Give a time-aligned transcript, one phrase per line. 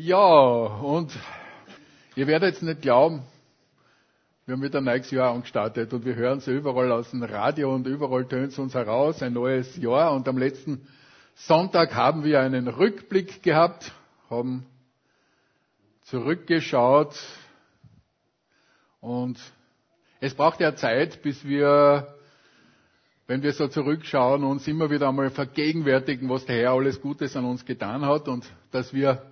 [0.00, 1.10] Ja, und
[2.14, 3.24] ihr werdet jetzt nicht glauben,
[4.46, 7.74] wir haben wieder ein neues Jahr angestartet und wir hören es überall aus dem Radio
[7.74, 10.14] und überall tönt es uns heraus, ein neues Jahr.
[10.14, 10.86] Und am letzten
[11.34, 13.90] Sonntag haben wir einen Rückblick gehabt,
[14.30, 14.66] haben
[16.02, 17.16] zurückgeschaut
[19.00, 19.36] und
[20.20, 22.14] es braucht ja Zeit, bis wir,
[23.26, 27.44] wenn wir so zurückschauen, uns immer wieder einmal vergegenwärtigen, was der Herr alles Gutes an
[27.44, 29.24] uns getan hat und dass wir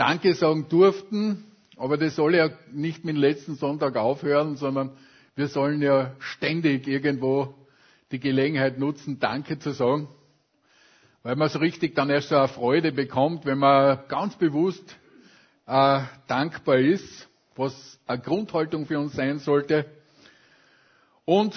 [0.00, 1.44] Danke sagen durften.
[1.76, 4.92] Aber das soll ja nicht mit dem letzten Sonntag aufhören, sondern
[5.36, 7.54] wir sollen ja ständig irgendwo
[8.10, 10.08] die Gelegenheit nutzen, Danke zu sagen.
[11.22, 14.96] Weil man so richtig dann erst so eine Freude bekommt, wenn man ganz bewusst
[15.66, 19.84] äh, dankbar ist, was eine Grundhaltung für uns sein sollte.
[21.26, 21.54] Und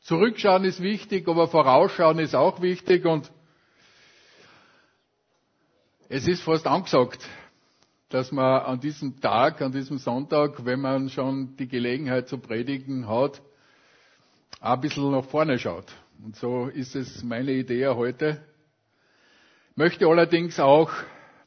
[0.00, 3.30] zurückschauen ist wichtig, aber vorausschauen ist auch wichtig und
[6.08, 7.24] es ist fast angesagt,
[8.14, 13.08] dass man an diesem Tag, an diesem Sonntag, wenn man schon die Gelegenheit zu predigen
[13.08, 13.42] hat,
[14.60, 15.86] ein bisschen nach vorne schaut.
[16.24, 18.40] Und so ist es meine Idee heute.
[19.72, 20.92] Ich möchte allerdings auch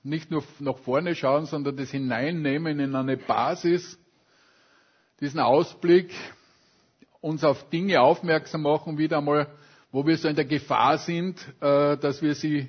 [0.03, 3.97] nicht nur nach vorne schauen, sondern das hineinnehmen in eine Basis,
[5.21, 6.13] diesen Ausblick,
[7.21, 9.47] uns auf Dinge aufmerksam machen, wieder einmal,
[9.93, 12.67] wo wir so in der Gefahr sind, äh, dass wir sie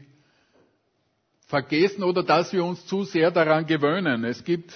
[1.49, 4.23] vergessen oder dass wir uns zu sehr daran gewöhnen.
[4.25, 4.73] Es gibt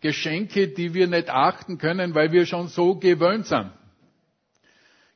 [0.00, 3.70] Geschenke, die wir nicht achten können, weil wir schon so gewöhnt sind.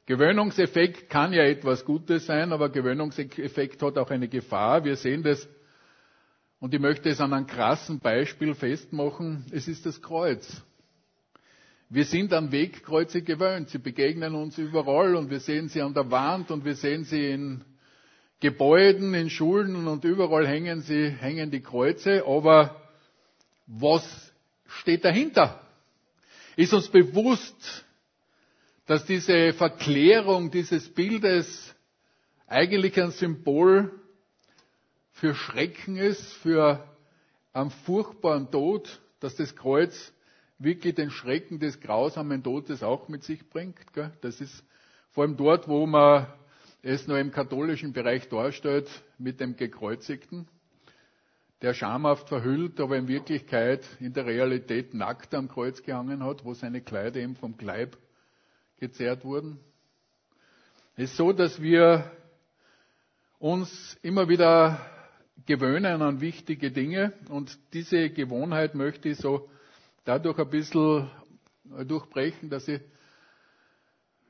[0.06, 4.84] Gewöhnungseffekt kann ja etwas Gutes sein, aber Gewöhnungseffekt hat auch eine Gefahr.
[4.84, 5.48] Wir sehen das
[6.60, 9.46] und ich möchte es an einem krassen Beispiel festmachen.
[9.52, 10.62] Es ist das Kreuz.
[11.88, 13.68] Wir sind an Wegkreuze gewöhnt.
[13.70, 17.30] Sie begegnen uns überall und wir sehen sie an der Wand und wir sehen sie
[17.30, 17.64] in
[18.44, 22.26] Gebäuden, in Schulen und überall hängen sie, hängen die Kreuze.
[22.26, 22.76] Aber
[23.66, 24.04] was
[24.66, 25.62] steht dahinter?
[26.54, 27.86] Ist uns bewusst,
[28.84, 31.74] dass diese Verklärung dieses Bildes
[32.46, 33.90] eigentlich ein Symbol
[35.12, 36.86] für Schrecken ist, für
[37.54, 40.12] einen furchtbaren Tod, dass das Kreuz
[40.58, 43.78] wirklich den Schrecken des grausamen Todes auch mit sich bringt.
[44.20, 44.62] Das ist
[45.12, 46.26] vor allem dort, wo man
[46.84, 50.46] es nur im katholischen Bereich darstellt mit dem Gekreuzigten,
[51.62, 56.52] der schamhaft verhüllt, aber in Wirklichkeit in der Realität nackt am Kreuz gehangen hat, wo
[56.52, 57.96] seine Kleider eben vom Kleib
[58.78, 59.58] gezerrt wurden.
[60.94, 62.10] Es ist so, dass wir
[63.38, 64.78] uns immer wieder
[65.46, 69.48] gewöhnen an wichtige Dinge und diese Gewohnheit möchte ich so
[70.04, 71.10] dadurch ein bisschen
[71.86, 72.82] durchbrechen, dass ich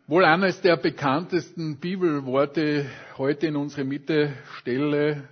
[0.07, 5.29] wohl eines der bekanntesten Bibelworte heute in unsere Mitte stelle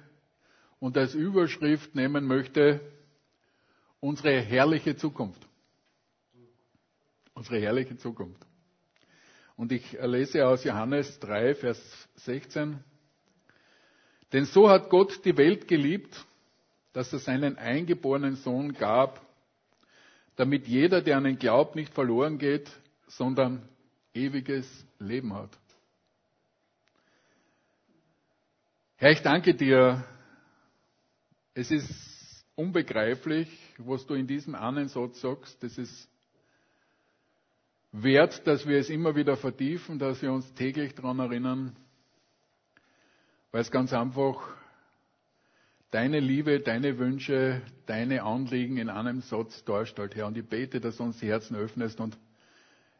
[0.80, 2.80] und als Überschrift nehmen möchte,
[4.00, 5.46] unsere herrliche Zukunft.
[7.34, 8.42] Unsere herrliche Zukunft.
[9.56, 12.82] Und ich lese aus Johannes 3, Vers 16.
[14.32, 16.24] Denn so hat Gott die Welt geliebt,
[16.94, 19.20] dass er seinen eingeborenen Sohn gab,
[20.36, 22.70] damit jeder, der an ihn glaubt, nicht verloren geht,
[23.06, 23.68] sondern
[24.14, 24.66] ewiges
[24.98, 25.50] Leben hat.
[28.96, 30.04] Herr, ich danke dir.
[31.54, 35.62] Es ist unbegreiflich, was du in diesem einen Satz sagst.
[35.64, 36.08] Es ist
[37.90, 41.76] wert, dass wir es immer wieder vertiefen, dass wir uns täglich daran erinnern,
[43.50, 44.40] weil es ganz einfach
[45.90, 50.26] deine Liebe, deine Wünsche, deine Anliegen in einem Satz darstellt, Herr.
[50.26, 52.16] Und ich bete, dass du uns die Herzen öffnest und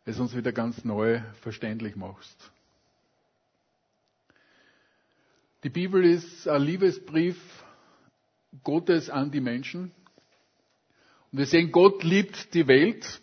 [0.05, 2.51] es uns wieder ganz neu verständlich machst.
[5.63, 7.37] Die Bibel ist ein Liebesbrief
[8.65, 9.93] Gottes an die Menschen.
[11.31, 13.21] Und wir sehen, Gott liebt die Welt.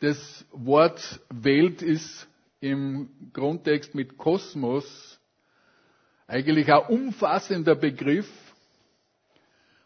[0.00, 2.28] Das Wort Welt ist
[2.60, 5.18] im Grundtext mit Kosmos
[6.26, 8.30] eigentlich ein umfassender Begriff,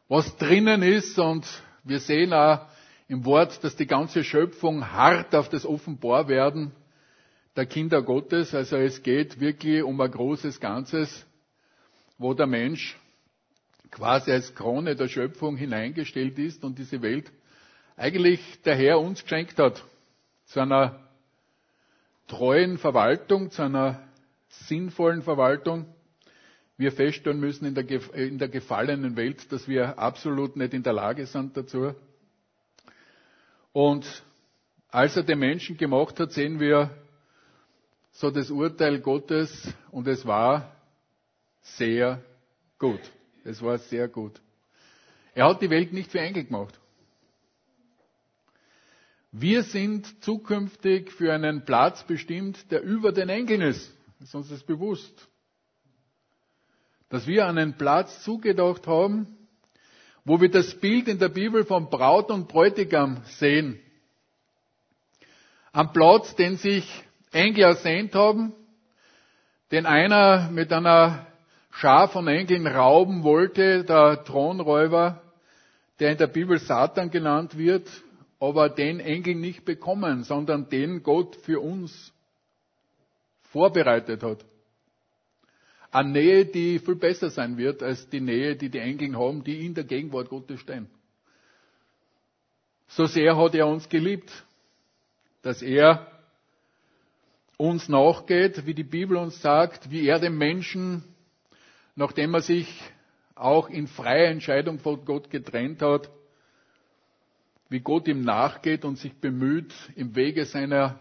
[0.09, 1.19] was drinnen ist.
[1.19, 1.47] Und
[1.85, 2.67] wir sehen auch
[3.09, 6.73] im Wort, dass die ganze Schöpfung hart auf das Offenbarwerden
[7.57, 11.25] der Kinder Gottes, also es geht wirklich um ein großes Ganzes,
[12.19, 12.99] wo der Mensch
[13.91, 17.31] quasi als Krone der Schöpfung hineingestellt ist und diese Welt
[17.97, 19.85] eigentlich der Herr uns geschenkt hat.
[20.47, 21.01] Zu einer
[22.27, 24.03] treuen Verwaltung, zu einer
[24.49, 25.87] sinnvollen Verwaltung.
[26.77, 30.93] Wir feststellen müssen in der, in der gefallenen Welt, dass wir absolut nicht in der
[30.93, 31.95] Lage sind dazu.
[33.75, 34.07] Und
[34.89, 36.97] als er den Menschen gemacht hat, sehen wir
[38.13, 40.77] so das Urteil Gottes und es war
[41.61, 42.23] sehr
[42.79, 43.01] gut.
[43.43, 44.41] Es war sehr gut.
[45.35, 46.79] Er hat die Welt nicht für Engel gemacht.
[49.33, 53.93] Wir sind zukünftig für einen Platz bestimmt, der über den Engeln ist.
[54.21, 55.29] Ist uns das bewusst?
[57.09, 59.44] Dass wir einen Platz zugedacht haben,
[60.25, 63.79] wo wir das Bild in der Bibel von Braut und Bräutigam sehen.
[65.73, 66.89] Am Platz, den sich
[67.33, 68.53] Engel ersehnt haben,
[69.71, 71.27] den einer mit einer
[71.73, 75.21] Schar von Engeln rauben wollte, der Thronräuber,
[75.99, 77.89] der in der Bibel Satan genannt wird,
[78.39, 82.13] aber den Engel nicht bekommen, sondern den Gott für uns
[83.51, 84.45] vorbereitet hat.
[85.95, 89.65] Eine Nähe, die viel besser sein wird als die Nähe, die die Engel haben, die
[89.65, 90.89] in der Gegenwart Gottes stehen.
[92.89, 94.33] So sehr hat er uns geliebt,
[95.43, 96.11] dass er
[97.59, 101.05] uns nachgeht, wie die Bibel uns sagt, wie er den Menschen,
[101.95, 102.67] nachdem er sich
[103.37, 106.11] auch in freier Entscheidung von Gott getrennt hat,
[107.69, 110.99] wie Gott ihm nachgeht und sich bemüht, im Wege seiner,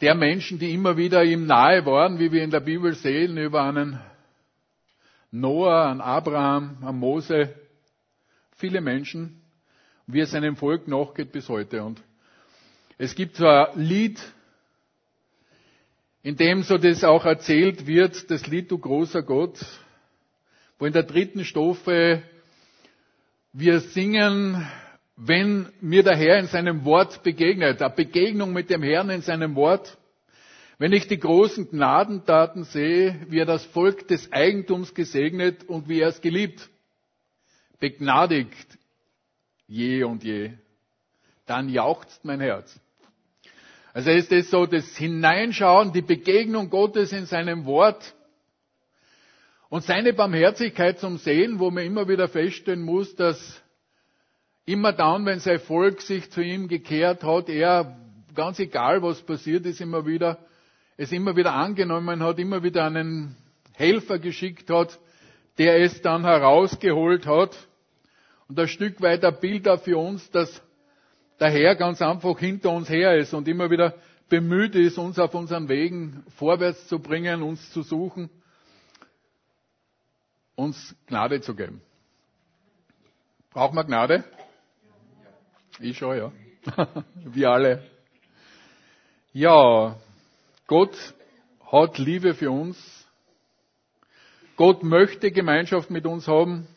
[0.00, 3.62] der Menschen, die immer wieder ihm nahe waren, wie wir in der Bibel sehen, über
[3.62, 4.00] einen
[5.30, 7.54] Noah, einen Abraham, einen Mose,
[8.56, 9.40] viele Menschen,
[10.06, 11.82] wie er seinem Volk nachgeht bis heute.
[11.82, 12.02] Und
[12.98, 14.20] es gibt zwar ein Lied,
[16.22, 19.58] in dem so das auch erzählt wird, das Lied Du großer Gott,
[20.78, 22.22] wo in der dritten Strophe
[23.52, 24.66] wir singen,
[25.16, 29.54] wenn mir der Herr in seinem Wort begegnet, eine Begegnung mit dem Herrn in seinem
[29.54, 29.96] Wort,
[30.78, 36.00] wenn ich die großen Gnadentaten sehe, wie er das Volk des Eigentums gesegnet und wie
[36.00, 36.68] er es geliebt,
[37.78, 38.78] begnadigt
[39.68, 40.50] je und je,
[41.46, 42.78] dann jauchzt mein Herz.
[43.92, 48.14] Also ist es so das Hineinschauen, die Begegnung Gottes in seinem Wort
[49.68, 53.62] und seine Barmherzigkeit zum Sehen, wo man immer wieder feststellen muss, dass
[54.66, 57.98] Immer dann, wenn sein Volk sich zu ihm gekehrt hat, er,
[58.34, 60.38] ganz egal was passiert ist, immer wieder,
[60.96, 63.36] es immer wieder angenommen hat, immer wieder einen
[63.74, 64.98] Helfer geschickt hat,
[65.58, 67.56] der es dann herausgeholt hat.
[68.48, 70.62] Und ein Stück weit ein Bild auch für uns, dass
[71.40, 73.94] der Herr ganz einfach hinter uns her ist und immer wieder
[74.28, 78.30] bemüht ist, uns auf unseren Wegen vorwärts zu bringen, uns zu suchen,
[80.54, 81.82] uns Gnade zu geben.
[83.50, 84.24] Braucht man Gnade?
[85.80, 86.32] Ich schon, ja.
[87.14, 87.82] Wir alle.
[89.32, 89.96] Ja,
[90.68, 90.96] Gott
[91.70, 92.78] hat Liebe für uns.
[94.56, 96.68] Gott möchte Gemeinschaft mit uns haben.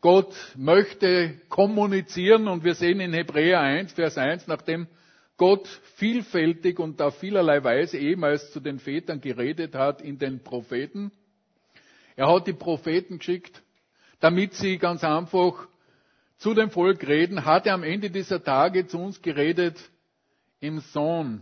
[0.00, 4.86] Gott möchte kommunizieren und wir sehen in Hebräer 1, Vers 1, nachdem
[5.36, 11.10] Gott vielfältig und auf vielerlei Weise ehemals zu den Vätern geredet hat in den Propheten.
[12.14, 13.60] Er hat die Propheten geschickt,
[14.20, 15.66] damit sie ganz einfach
[16.42, 19.78] zu dem Volk reden, hat er am Ende dieser Tage zu uns geredet
[20.58, 21.40] im Sohn,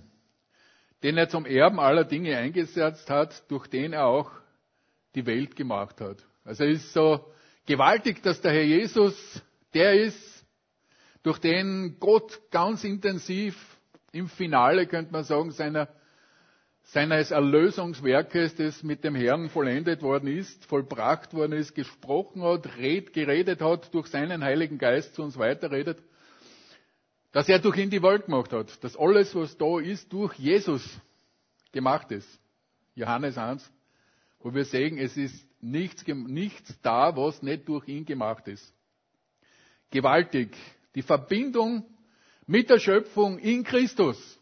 [1.03, 4.31] den er zum Erben aller Dinge eingesetzt hat, durch den er auch
[5.15, 6.19] die Welt gemacht hat.
[6.45, 7.33] Also es ist so
[7.65, 9.43] gewaltig, dass der Herr Jesus
[9.73, 10.45] der ist,
[11.23, 13.57] durch den Gott ganz intensiv
[14.13, 15.89] im Finale, könnte man sagen, seiner
[16.93, 23.13] seines Erlösungswerkes, das mit dem Herrn vollendet worden ist, vollbracht worden ist, gesprochen hat, red,
[23.13, 26.03] geredet hat, durch seinen Heiligen Geist zu uns weiterredet,
[27.31, 30.83] dass er durch ihn die Welt gemacht hat, dass alles, was da ist, durch Jesus
[31.71, 32.29] gemacht ist.
[32.97, 33.73] Johannes 1,
[34.41, 38.75] wo wir sehen, es ist nichts, nichts da, was nicht durch ihn gemacht ist.
[39.91, 40.57] Gewaltig.
[40.97, 41.85] Die Verbindung
[42.47, 44.40] mit der Schöpfung in Christus.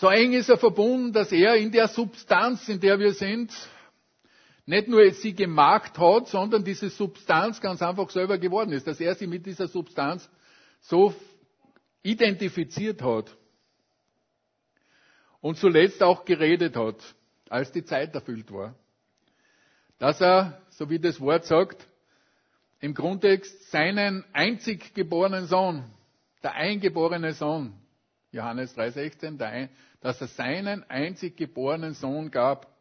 [0.00, 3.52] So eng ist er verbunden, dass er in der Substanz, in der wir sind,
[4.64, 9.16] nicht nur sie gemacht hat, sondern diese Substanz ganz einfach selber geworden ist, dass er
[9.16, 10.30] sie mit dieser Substanz
[10.82, 11.12] so
[12.04, 13.36] identifiziert hat
[15.40, 16.96] und zuletzt auch geredet hat,
[17.48, 18.76] als die Zeit erfüllt war.
[19.98, 21.88] Dass er, so wie das Wort sagt,
[22.78, 25.82] im Grundtext seinen einzig geborenen Sohn,
[26.44, 27.74] der eingeborene Sohn,
[28.38, 29.68] Johannes 3,16,
[30.00, 32.72] dass er seinen einzig geborenen Sohn gab.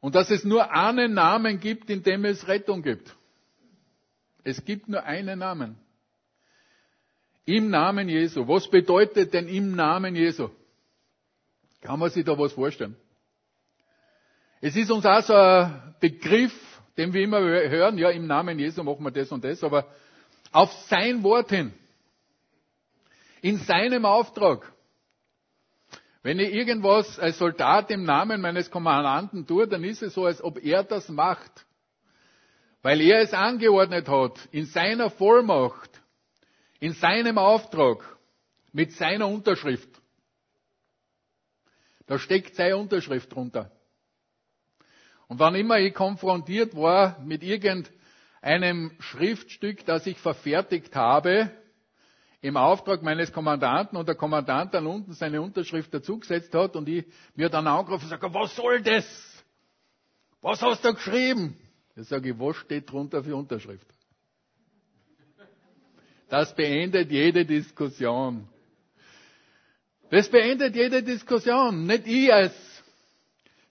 [0.00, 3.14] Und dass es nur einen Namen gibt, in dem es Rettung gibt.
[4.44, 5.76] Es gibt nur einen Namen.
[7.44, 8.46] Im Namen Jesu.
[8.46, 10.48] Was bedeutet denn im Namen Jesu?
[11.80, 12.96] Kann man sich da was vorstellen?
[14.60, 16.52] Es ist uns auch so ein Begriff,
[16.96, 19.86] den wir immer hören, ja, im Namen Jesu machen wir das und das, aber
[20.52, 21.72] auf sein Wort hin
[23.42, 24.72] in seinem Auftrag.
[26.22, 30.42] Wenn ich irgendwas als Soldat im Namen meines Kommandanten tue, dann ist es so, als
[30.42, 31.64] ob er das macht.
[32.82, 35.90] weil er es angeordnet hat, in seiner Vollmacht,
[36.78, 38.16] in seinem Auftrag,
[38.72, 39.88] mit seiner Unterschrift.
[42.06, 43.70] Da steckt seine Unterschrift drunter.
[45.28, 51.50] Und wann immer ich konfrontiert war mit irgendeinem Schriftstück, das ich verfertigt habe,
[52.42, 57.04] im Auftrag meines Kommandanten und der Kommandant dann unten seine Unterschrift dazugesetzt hat und ich
[57.34, 59.04] mir dann angerufen und sage, was soll das?
[60.40, 61.56] Was hast du geschrieben?
[61.96, 63.86] Ich sage, was steht drunter für Unterschrift?
[66.30, 68.48] Das beendet jede Diskussion.
[70.10, 71.86] Das beendet jede Diskussion.
[71.86, 72.54] Nicht ich als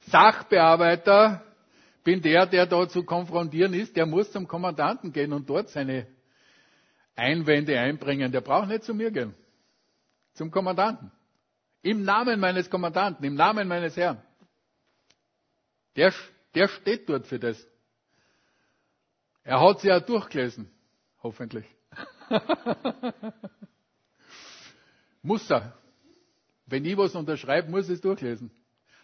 [0.07, 1.43] Sachbearbeiter
[2.03, 3.95] bin der, der da zu konfrontieren ist.
[3.95, 6.05] Der muss zum Kommandanten gehen und dort seine
[7.19, 8.31] Einwände einbringen.
[8.31, 9.33] Der braucht nicht zu mir gehen.
[10.33, 11.11] Zum Kommandanten.
[11.81, 14.21] Im Namen meines Kommandanten, im Namen meines Herrn.
[15.95, 16.13] Der,
[16.55, 17.65] der steht dort für das.
[19.43, 20.69] Er hat sie ja durchgelesen.
[21.23, 21.65] Hoffentlich.
[25.21, 25.73] muss er.
[26.65, 28.51] Wenn ich was unterschreibe, muss ich es durchlesen.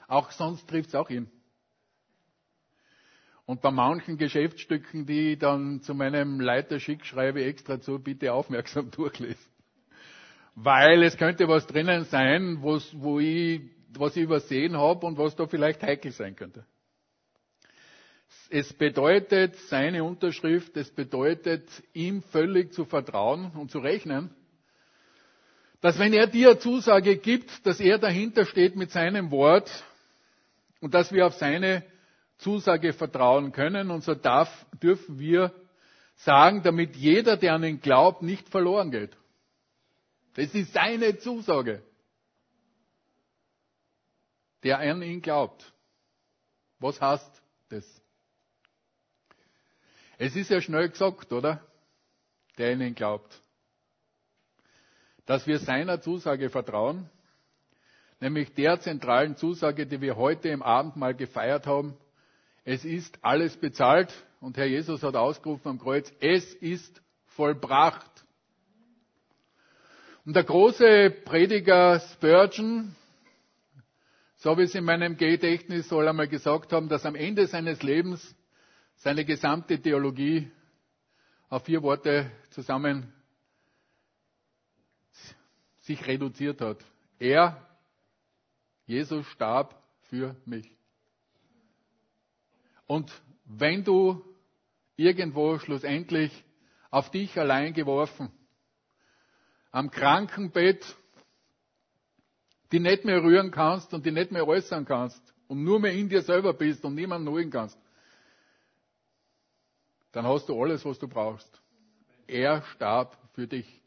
[0.07, 1.29] Auch sonst trifft es auch ihn.
[3.45, 8.33] Und bei manchen Geschäftsstücken, die ich dann zu meinem Leiter schick, schreibe extra zu, bitte
[8.33, 9.45] aufmerksam durchlesen.
[10.55, 15.45] Weil es könnte was drinnen sein, wo ich, was ich übersehen habe und was da
[15.47, 16.65] vielleicht heikel sein könnte.
[18.49, 24.29] Es bedeutet seine Unterschrift, es bedeutet ihm völlig zu vertrauen und zu rechnen,
[25.81, 29.83] dass wenn er dir Zusage gibt, dass er dahinter steht mit seinem Wort
[30.79, 31.83] und dass wir auf seine
[32.37, 33.91] Zusage vertrauen können.
[33.91, 34.49] Und so darf,
[34.81, 35.53] dürfen wir
[36.15, 39.15] sagen, damit jeder, der an ihn glaubt, nicht verloren geht.
[40.35, 41.81] Das ist seine Zusage.
[44.63, 45.71] Der an ihn glaubt.
[46.79, 48.01] Was heißt das?
[50.17, 51.61] Es ist ja schnell gesagt, oder?
[52.57, 53.41] Der an ihn glaubt.
[55.25, 57.09] Dass wir seiner Zusage vertrauen,
[58.19, 61.97] nämlich der zentralen Zusage, die wir heute im Abendmahl gefeiert haben,
[62.65, 68.25] es ist alles bezahlt und Herr Jesus hat ausgerufen am Kreuz, es ist vollbracht.
[70.25, 72.95] Und der große Prediger Spurgeon,
[74.37, 78.35] so wie es in meinem Gedächtnis soll einmal gesagt haben, dass am Ende seines Lebens
[78.95, 80.51] seine gesamte Theologie
[81.49, 83.13] auf vier Worte zusammen
[85.81, 86.83] sich reduziert hat.
[87.19, 87.63] Er,
[88.87, 89.79] Jesus starb
[90.09, 90.74] für mich.
[92.87, 93.11] Und
[93.45, 94.23] wenn du
[94.95, 96.31] irgendwo schlussendlich
[96.89, 98.31] auf dich allein geworfen,
[99.71, 100.85] am Krankenbett,
[102.71, 106.09] die nicht mehr rühren kannst und die nicht mehr äußern kannst und nur mehr in
[106.09, 107.77] dir selber bist und niemanden holen kannst,
[110.11, 111.61] dann hast du alles, was du brauchst.
[112.25, 113.81] Er starb für dich.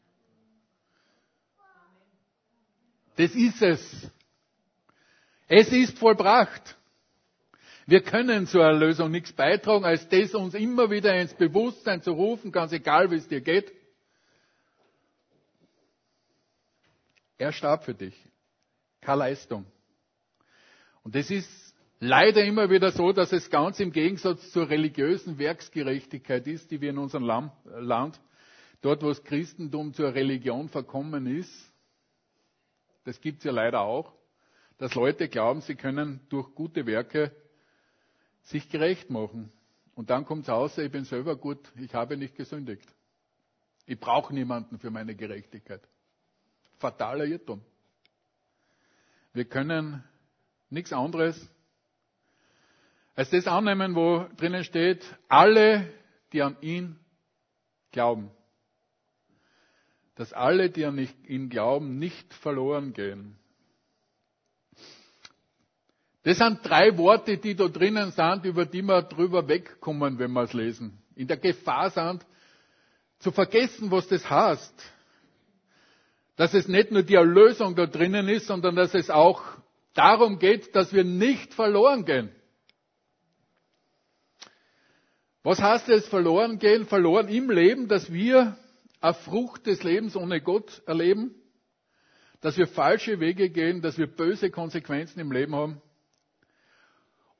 [3.15, 4.11] Das ist es.
[5.47, 6.77] Es ist vollbracht.
[7.89, 12.51] Wir können zur Erlösung nichts beitragen, als das uns immer wieder ins Bewusstsein zu rufen,
[12.51, 13.73] ganz egal wie es dir geht.
[17.39, 18.13] Er starb für dich.
[19.01, 19.65] Keine Leistung.
[21.01, 21.49] Und es ist
[21.99, 26.91] leider immer wieder so, dass es ganz im Gegensatz zur religiösen Werksgerechtigkeit ist, die wir
[26.91, 28.21] in unserem Land,
[28.81, 31.73] dort wo das Christentum zur Religion verkommen ist,
[33.05, 34.13] das gibt es ja leider auch,
[34.77, 37.31] dass Leute glauben, sie können durch gute Werke
[38.43, 39.51] sich gerecht machen.
[39.95, 42.87] Und dann kommt es raus, ich bin selber gut, ich habe nicht gesündigt.
[43.85, 45.81] Ich brauche niemanden für meine Gerechtigkeit.
[46.77, 47.61] Fataler Irrtum.
[49.33, 50.03] Wir können
[50.69, 51.49] nichts anderes
[53.15, 55.91] als das annehmen, wo drinnen steht, alle,
[56.31, 56.97] die an ihn
[57.91, 58.31] glauben.
[60.15, 63.38] Dass alle, die an ihn glauben, nicht verloren gehen.
[66.29, 70.43] Das sind drei Worte, die da drinnen sind, über die wir drüber wegkommen, wenn wir
[70.43, 70.95] es lesen.
[71.15, 72.23] In der Gefahr sind,
[73.17, 74.75] zu vergessen, was das heißt.
[76.35, 79.41] Dass es nicht nur die Erlösung da drinnen ist, sondern dass es auch
[79.95, 82.29] darum geht, dass wir nicht verloren gehen.
[85.41, 86.85] Was heißt es verloren gehen?
[86.85, 88.55] Verloren im Leben, dass wir
[89.01, 91.33] eine Frucht des Lebens ohne Gott erleben,
[92.39, 95.81] dass wir falsche Wege gehen, dass wir böse Konsequenzen im Leben haben.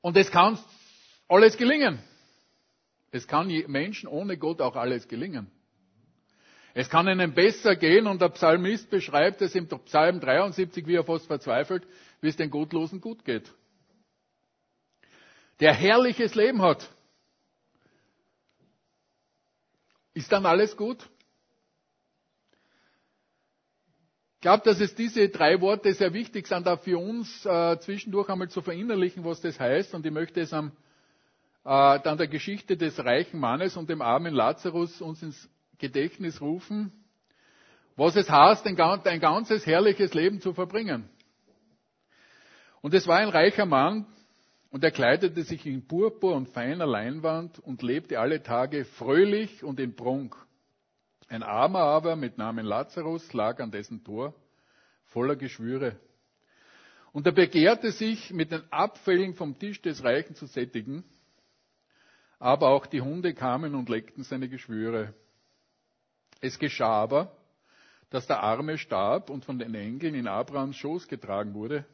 [0.00, 0.58] Und es kann
[1.28, 1.98] alles gelingen.
[3.12, 5.50] Es kann Menschen ohne Gott auch alles gelingen.
[6.72, 11.04] Es kann ihnen besser gehen und der Psalmist beschreibt es im Psalm 73, wie er
[11.04, 11.86] fast verzweifelt,
[12.20, 13.52] wie es den Gottlosen gut geht.
[15.58, 16.88] Der herrliches Leben hat.
[20.14, 21.08] Ist dann alles gut?
[24.40, 28.30] Ich glaube, dass es diese drei Worte sehr wichtig sind, auch für uns äh, zwischendurch
[28.30, 29.92] einmal zu verinnerlichen, was das heißt.
[29.92, 30.68] Und ich möchte es am,
[31.62, 36.90] äh, dann der Geschichte des reichen Mannes und dem armen Lazarus uns ins Gedächtnis rufen,
[37.96, 41.10] was es heißt, ein, ein ganzes herrliches Leben zu verbringen.
[42.80, 44.06] Und es war ein reicher Mann,
[44.70, 49.80] und er kleidete sich in Purpur und feiner Leinwand und lebte alle Tage fröhlich und
[49.80, 50.34] in Prunk.
[51.30, 54.34] Ein Armer aber mit Namen Lazarus lag an dessen Tor,
[55.06, 55.94] voller Geschwüre.
[57.12, 61.04] Und er begehrte sich, mit den Abfällen vom Tisch des Reichen zu sättigen,
[62.40, 65.14] aber auch die Hunde kamen und leckten seine Geschwüre.
[66.40, 67.30] Es geschah aber,
[68.10, 71.84] dass der Arme starb und von den Engeln in Abrahams Schoß getragen wurde.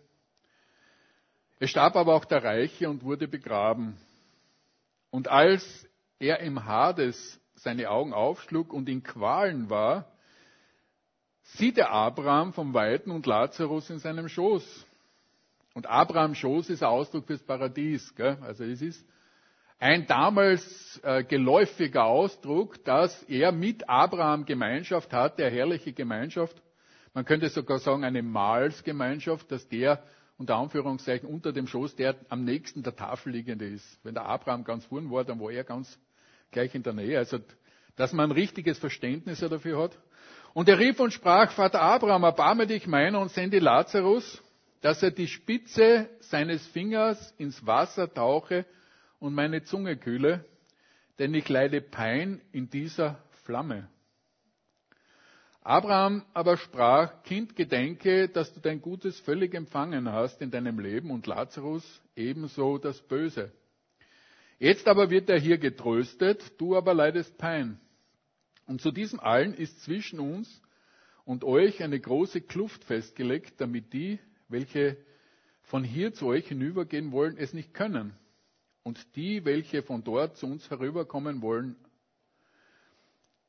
[1.58, 3.98] Es starb aber auch der Reiche und wurde begraben.
[5.10, 5.86] Und als
[6.18, 10.06] er im Hades seine Augen aufschlug und in Qualen war,
[11.42, 14.86] sieht er Abraham vom Weiten und Lazarus in seinem Schoß.
[15.74, 18.14] Und Abrahams Schoß ist ein Ausdruck fürs Paradies.
[18.14, 18.38] Gell?
[18.42, 19.06] Also es ist
[19.78, 26.62] ein damals äh, geläufiger Ausdruck, dass er mit Abraham Gemeinschaft hat, der herrliche Gemeinschaft.
[27.12, 30.02] Man könnte sogar sagen eine Mahlsgemeinschaft, dass der
[30.38, 33.98] unter Anführungszeichen unter dem Schoß der am nächsten der Tafel liegende ist.
[34.02, 35.98] Wenn der Abraham ganz vorn war, dann war er ganz
[36.50, 37.18] gleich in der Nähe.
[37.18, 37.38] Also,
[37.96, 39.98] dass man ein richtiges Verständnis dafür hat.
[40.54, 44.42] Und er rief und sprach, Vater Abraham, erbarme dich meiner und sende Lazarus,
[44.80, 48.64] dass er die Spitze seines Fingers ins Wasser tauche
[49.18, 50.44] und meine Zunge kühle,
[51.18, 53.88] denn ich leide Pein in dieser Flamme.
[55.62, 61.10] Abraham aber sprach, Kind, gedenke, dass du dein Gutes völlig empfangen hast in deinem Leben
[61.10, 61.84] und Lazarus
[62.14, 63.50] ebenso das Böse.
[64.58, 67.78] Jetzt aber wird er hier getröstet, du aber leidest Pein.
[68.66, 70.62] Und zu diesem allen ist zwischen uns
[71.24, 74.96] und euch eine große Kluft festgelegt, damit die, welche
[75.64, 78.16] von hier zu euch hinübergehen wollen, es nicht können.
[78.82, 81.76] Und die, welche von dort zu uns herüberkommen wollen.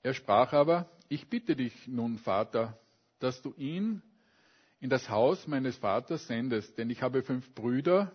[0.03, 2.79] Er sprach aber, ich bitte dich nun, Vater,
[3.19, 4.01] dass du ihn
[4.79, 8.11] in das Haus meines Vaters sendest, denn ich habe fünf Brüder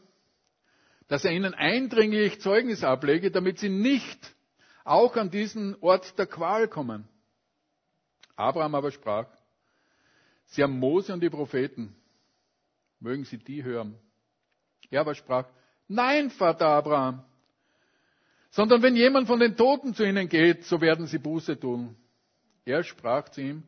[1.13, 4.35] dass er ihnen eindringlich Zeugnis ablege, damit sie nicht
[4.83, 7.07] auch an diesen Ort der Qual kommen.
[8.35, 9.27] Abraham aber sprach,
[10.47, 11.95] Sie haben Mose und die Propheten,
[12.99, 13.95] mögen Sie die hören.
[14.89, 15.45] Er aber sprach,
[15.87, 17.23] Nein, Vater Abraham,
[18.49, 21.95] sondern wenn jemand von den Toten zu ihnen geht, so werden sie Buße tun.
[22.65, 23.65] Er sprach zu ihm,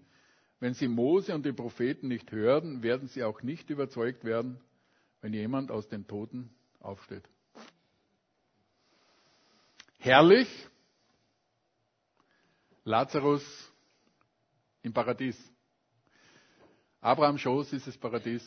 [0.61, 4.59] wenn sie Mose und die Propheten nicht hören, werden sie auch nicht überzeugt werden,
[5.20, 6.48] wenn jemand aus den Toten
[6.80, 7.24] aufsteht.
[10.04, 10.50] Herrlich.
[12.84, 13.42] Lazarus
[14.82, 15.34] im Paradies.
[17.00, 18.42] Abraham Schoß ist das Paradies.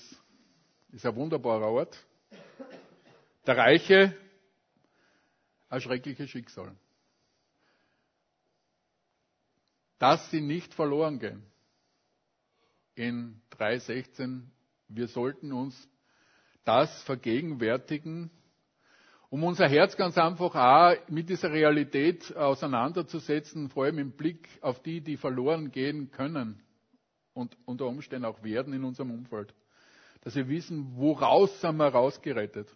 [0.92, 1.98] Ist ein wunderbarer Ort.
[3.48, 4.16] Der Reiche,
[5.68, 6.76] ein schreckliches Schicksal.
[9.98, 11.44] Dass sie nicht verloren gehen.
[12.94, 14.44] In 3.16,
[14.90, 15.90] wir sollten uns
[16.66, 18.30] das vergegenwärtigen,
[19.30, 24.82] um unser Herz ganz einfach auch mit dieser Realität auseinanderzusetzen, vor allem im Blick auf
[24.82, 26.62] die, die verloren gehen können
[27.34, 29.54] und unter Umständen auch werden in unserem Umfeld.
[30.22, 32.68] Dass wir wissen, woraus sind wir rausgerettet.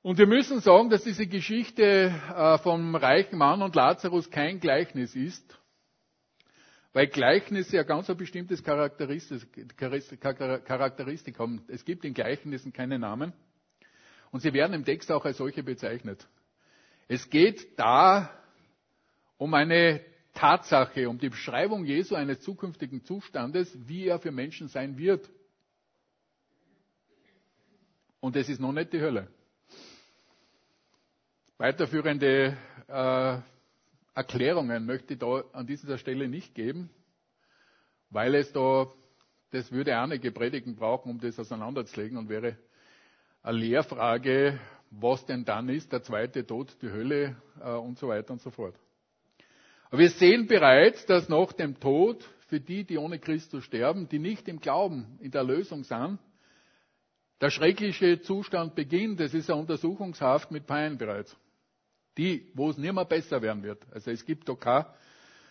[0.00, 5.14] Und wir müssen sagen, dass diese Geschichte äh, vom reichen Mann und Lazarus kein Gleichnis
[5.14, 5.58] ist,
[6.92, 11.64] weil Gleichnisse ja ganz ein bestimmtes Charakteristik haben.
[11.68, 13.32] Es gibt in Gleichnissen keine Namen.
[14.32, 16.26] Und sie werden im Text auch als solche bezeichnet.
[17.06, 18.30] Es geht da
[19.36, 20.00] um eine
[20.32, 25.28] Tatsache, um die Beschreibung Jesu eines zukünftigen Zustandes, wie er für Menschen sein wird.
[28.20, 29.28] Und es ist noch nicht die Hölle.
[31.58, 32.56] Weiterführende
[32.88, 33.38] äh,
[34.14, 36.88] Erklärungen möchte ich da an dieser Stelle nicht geben,
[38.08, 38.90] weil es da,
[39.50, 42.56] das würde einige Predigen brauchen, um das auseinanderzulegen und wäre
[43.42, 44.58] eine Lehrfrage,
[44.90, 48.50] was denn dann ist, der zweite Tod, die Hölle äh, und so weiter und so
[48.50, 48.74] fort.
[49.90, 54.18] Aber wir sehen bereits, dass nach dem Tod für die, die ohne Christus sterben, die
[54.18, 56.18] nicht im Glauben in der Lösung sind,
[57.40, 59.20] der schreckliche Zustand beginnt.
[59.20, 61.36] Es ist eine Untersuchungshaft mit Pein bereits.
[62.16, 63.84] Die, wo es nicht mehr besser werden wird.
[63.90, 64.86] Also es gibt doch keine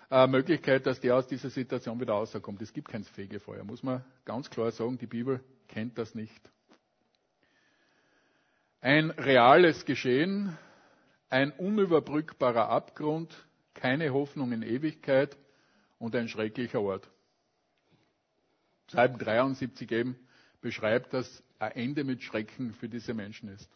[0.09, 2.61] äh, Möglichkeit, dass der aus dieser Situation wieder rauskommt.
[2.61, 4.97] Es gibt kein Fegefeuer, muss man ganz klar sagen.
[4.97, 6.39] Die Bibel kennt das nicht.
[8.83, 10.57] Ein reales Geschehen,
[11.29, 13.31] ein unüberbrückbarer Abgrund,
[13.75, 15.37] keine Hoffnung in Ewigkeit
[15.99, 17.07] und ein schrecklicher Ort.
[18.87, 20.17] Psalm 73 eben
[20.61, 23.69] beschreibt, dass ein Ende mit Schrecken für diese Menschen ist.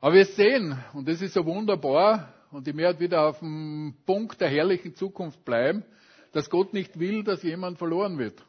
[0.00, 4.40] Aber wir sehen, und das ist so wunderbar, und ich werde wieder auf dem Punkt
[4.40, 5.84] der herrlichen Zukunft bleiben,
[6.32, 8.42] dass Gott nicht will, dass jemand verloren wird.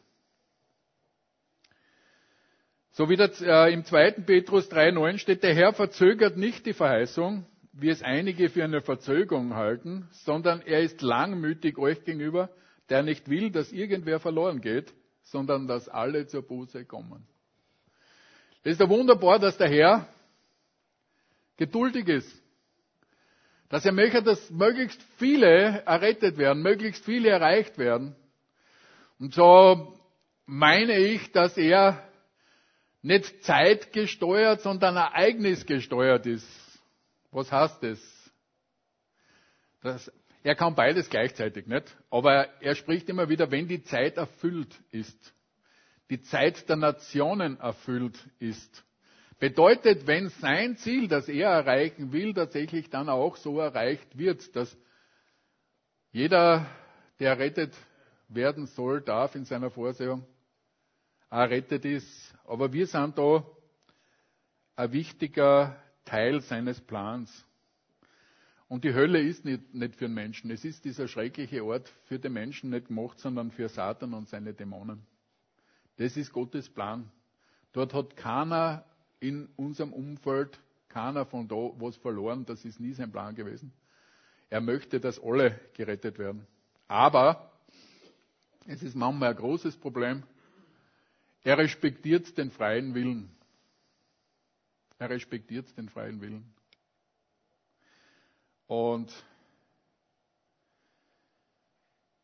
[2.95, 4.11] So wie das äh, im 2.
[4.25, 9.53] Petrus 3,9 steht, der Herr verzögert nicht die Verheißung, wie es einige für eine Verzögerung
[9.53, 12.49] halten, sondern er ist langmütig euch gegenüber,
[12.87, 17.27] der nicht will, dass irgendwer verloren geht, sondern dass alle zur Buße kommen.
[18.63, 20.07] Es ist ja wunderbar, dass der Herr
[21.57, 22.43] geduldig ist.
[23.67, 28.15] Dass er möchte, dass möglichst viele errettet werden, möglichst viele erreicht werden.
[29.19, 29.97] Und so
[30.45, 32.01] meine ich, dass er
[33.05, 36.47] nicht zeitgesteuert, sondern ereignisgesteuert ist.
[37.29, 38.31] Was heißt das?
[39.83, 40.11] das?
[40.41, 41.95] Er kann beides gleichzeitig, nicht?
[42.09, 45.33] Aber er spricht immer wieder, wenn die Zeit erfüllt ist,
[46.09, 48.83] die Zeit der Nationen erfüllt ist.
[49.39, 54.75] Bedeutet, wenn sein Ziel, das er erreichen will, tatsächlich dann auch so erreicht wird, dass
[56.11, 56.65] jeder,
[57.19, 57.75] der rettet
[58.29, 60.25] werden soll, darf in seiner Vorsehung,
[61.29, 62.34] errettet ist.
[62.47, 63.45] Aber wir sind da
[64.75, 67.45] ein wichtiger Teil seines Plans.
[68.67, 70.49] Und die Hölle ist nicht, nicht für den Menschen.
[70.51, 74.53] Es ist dieser schreckliche Ort für den Menschen nicht gemacht, sondern für Satan und seine
[74.53, 75.05] Dämonen.
[75.97, 77.11] Das ist Gottes Plan.
[77.73, 78.85] Dort hat keiner
[79.19, 82.45] in unserem Umfeld, keiner von da was verloren.
[82.45, 83.71] Das ist nie sein Plan gewesen.
[84.49, 86.45] Er möchte, dass alle gerettet werden.
[86.87, 87.51] Aber
[88.65, 90.23] es ist manchmal ein großes Problem.
[91.45, 93.29] Er respektiert den freien Willen.
[94.97, 96.51] Er respektiert den freien Willen.
[98.65, 99.13] Und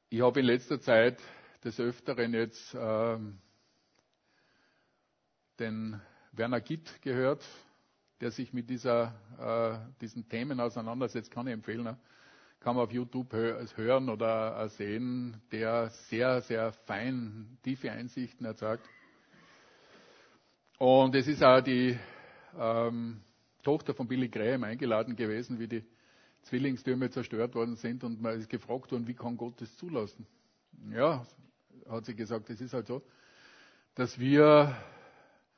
[0.10, 1.22] ich habe in letzter Zeit
[1.64, 3.38] des Öfteren jetzt ähm,
[5.60, 7.46] den Werner Gitt gehört,
[8.22, 11.84] der sich mit dieser, äh, diesen Themen auseinandersetzt, kann ich empfehlen.
[11.84, 12.00] Ne?
[12.60, 18.90] Kann man auf YouTube hören oder sehen, der sehr, sehr fein tiefe Einsichten erzeugt.
[20.82, 21.96] Und es ist auch die
[22.60, 23.22] ähm,
[23.62, 25.84] Tochter von Billy Graham eingeladen gewesen, wie die
[26.42, 30.26] Zwillingstürme zerstört worden sind und man ist gefragt worden, wie kann Gott das zulassen?
[30.92, 31.24] Ja,
[31.88, 33.04] hat sie gesagt, es ist halt so,
[33.94, 34.76] dass wir,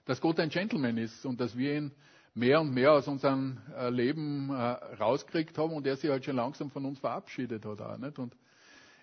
[0.03, 1.93] dass Gott ein Gentleman ist und dass wir ihn
[2.33, 6.35] mehr und mehr aus unserem äh, Leben äh, rauskriegt haben und er sich halt schon
[6.35, 8.19] langsam von uns verabschiedet hat auch, nicht?
[8.19, 8.35] Und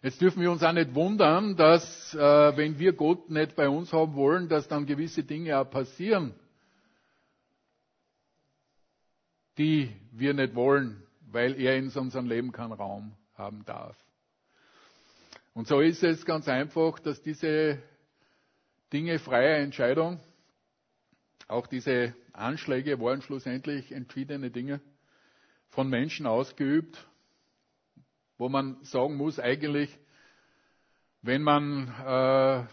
[0.02, 3.92] jetzt dürfen wir uns auch nicht wundern, dass äh, wenn wir Gott nicht bei uns
[3.92, 6.34] haben wollen, dass dann gewisse Dinge auch passieren,
[9.58, 13.96] die wir nicht wollen, weil er in unserem Leben keinen Raum haben darf.
[15.52, 17.78] Und so ist es ganz einfach, dass diese
[18.92, 20.20] Dinge freier Entscheidung,
[21.48, 24.80] auch diese Anschläge waren schlussendlich entschiedene Dinge
[25.68, 27.06] von Menschen ausgeübt,
[28.40, 29.96] wo man sagen muss, eigentlich,
[31.20, 32.64] wenn man äh,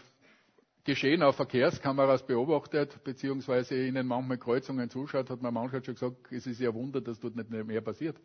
[0.84, 6.46] Geschehen auf Verkehrskameras beobachtet, beziehungsweise ihnen manchmal Kreuzungen zuschaut, hat man manchmal schon gesagt, es
[6.46, 8.16] ist ja Wunder, dass dort nicht mehr passiert.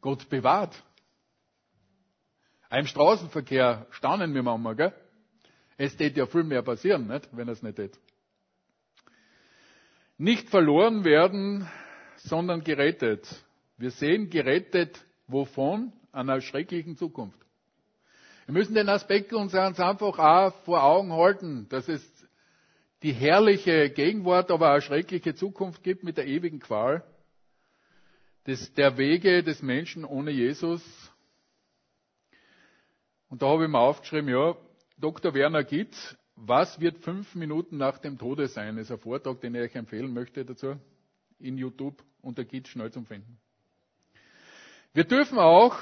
[0.00, 0.82] Gott bewahrt.
[2.70, 4.94] Im Straßenverkehr staunen wir manchmal, gell?
[5.76, 7.28] Es tät ja viel mehr passieren, nicht?
[7.32, 7.98] wenn es nicht tät.
[10.16, 11.68] Nicht verloren werden,
[12.16, 13.28] sondern gerettet.
[13.76, 15.92] Wir sehen gerettet wovon?
[16.16, 17.38] Einer schrecklichen Zukunft.
[18.46, 22.02] Wir müssen den Aspekt uns einfach auch vor Augen halten, dass es
[23.02, 27.04] die herrliche Gegenwart, aber auch schreckliche Zukunft gibt mit der ewigen Qual
[28.46, 30.82] des, der Wege des Menschen ohne Jesus.
[33.28, 34.56] Und da habe ich mir aufgeschrieben, ja,
[34.96, 35.34] Dr.
[35.34, 38.76] Werner Gitt, was wird fünf Minuten nach dem Tode sein?
[38.76, 40.76] Das ist ein Vortrag, den ich euch empfehlen möchte dazu
[41.38, 43.38] in YouTube unter Gitt schnell zum Finden.
[44.94, 45.76] Wir dürfen auch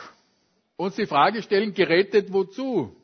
[0.76, 2.96] uns die Frage stellen, gerettet wozu?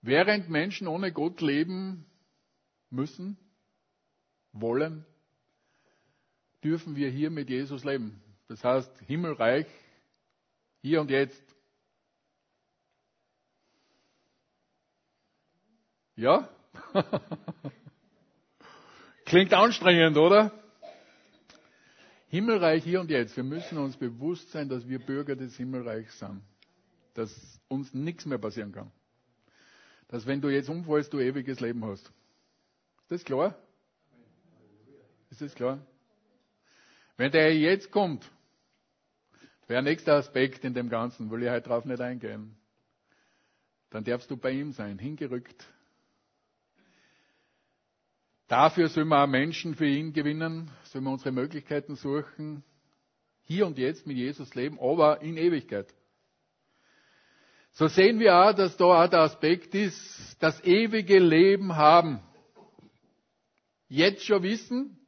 [0.00, 2.04] Während Menschen ohne Gott leben
[2.90, 3.36] müssen,
[4.52, 5.06] wollen,
[6.62, 8.20] dürfen wir hier mit Jesus leben.
[8.48, 9.66] Das heißt, Himmelreich,
[10.82, 11.42] hier und jetzt.
[16.16, 16.48] Ja?
[19.24, 20.52] Klingt anstrengend, oder?
[22.32, 23.36] Himmelreich hier und jetzt.
[23.36, 26.42] Wir müssen uns bewusst sein, dass wir Bürger des Himmelreichs sind.
[27.14, 28.90] Dass uns nichts mehr passieren kann.
[30.08, 32.06] Dass wenn du jetzt umfallst, du ewiges Leben hast.
[33.02, 33.54] Ist das klar?
[35.30, 35.86] Ist das klar?
[37.16, 38.28] Wenn der jetzt kommt,
[39.72, 42.56] Wäre ein nächster Aspekt in dem Ganzen, will ich heute drauf nicht eingehen.
[43.88, 45.66] Dann darfst du bei ihm sein, hingerückt.
[48.52, 52.62] Dafür sollen wir auch Menschen für ihn gewinnen, sollen wir unsere Möglichkeiten suchen,
[53.44, 55.86] hier und jetzt mit Jesus leben, aber in Ewigkeit.
[57.70, 62.20] So sehen wir auch, dass da auch der Aspekt ist, das ewige Leben haben.
[63.88, 64.98] Jetzt schon wissen,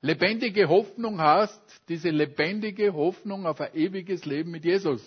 [0.00, 5.02] lebendige Hoffnung hast, diese lebendige Hoffnung auf ein ewiges Leben mit Jesus.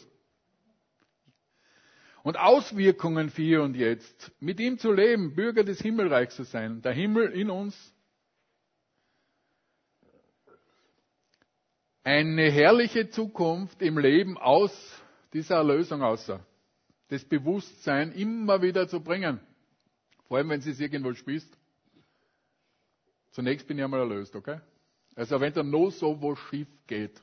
[2.23, 6.81] Und Auswirkungen für hier und jetzt, mit ihm zu leben, Bürger des Himmelreichs zu sein,
[6.81, 7.93] der Himmel in uns.
[12.03, 14.71] Eine herrliche Zukunft im Leben aus
[15.33, 16.45] dieser Erlösung außer
[17.09, 19.39] das Bewusstsein immer wieder zu bringen.
[20.27, 21.57] Vor allem, wenn es irgendwo spießt.
[23.31, 24.59] Zunächst bin ich einmal erlöst, okay?
[25.15, 27.19] Also wenn da noch so was schief geht.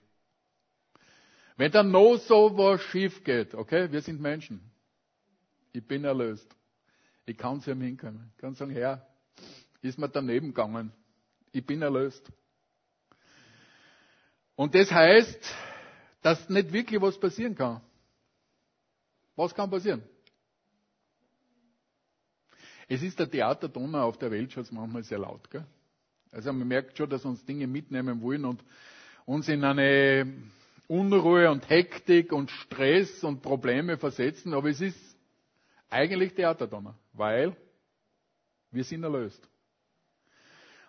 [1.57, 3.91] Wenn da noch so was schief geht, okay?
[3.91, 4.61] Wir sind Menschen.
[5.77, 6.49] Ich bin erlöst.
[7.27, 8.31] Ich kann zu ihm hinkommen.
[8.35, 9.07] Ich kann sagen, Herr,
[9.83, 10.91] ist mir daneben gegangen.
[11.53, 12.33] Ich bin erlöst.
[14.55, 15.55] Und das heißt,
[16.23, 17.83] dass nicht wirklich was passieren kann.
[19.35, 20.03] Was kann passieren?
[22.89, 25.51] Es ist der Theaterdonner auf der Welt schon manchmal sehr laut.
[25.51, 25.67] Gell?
[26.31, 28.65] Also man merkt schon, dass uns Dinge mitnehmen wollen und
[29.27, 30.33] uns in eine
[30.89, 34.55] Unruhe und Hektik und Stress und Probleme versetzen.
[34.55, 35.16] Aber es ist
[35.91, 37.57] eigentlich Theaterdonner, weil
[38.71, 39.49] wir sind erlöst.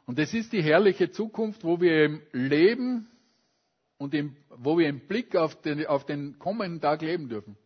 [0.06, 3.08] Und es ist die herrliche Zukunft, wo wir im Leben
[3.98, 7.58] und im, wo wir im Blick auf den, auf den kommenden Tag leben dürfen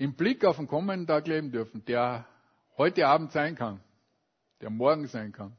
[0.00, 2.26] im Blick auf den kommenden Tag leben dürfen, der
[2.78, 3.80] heute Abend sein kann,
[4.62, 5.54] der morgen sein kann.